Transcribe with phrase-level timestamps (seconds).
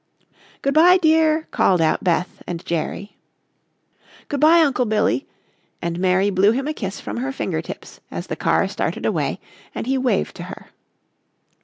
[0.63, 3.17] "Good bye, dear," called out Beth and Jerry.
[4.29, 5.27] "Good bye, Uncle Billy,"
[5.79, 9.39] and Mary blew him a kiss from her fingertips as the car started away
[9.75, 10.69] and he waved to her.